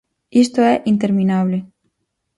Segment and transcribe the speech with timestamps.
[0.43, 1.57] Isto é interminable.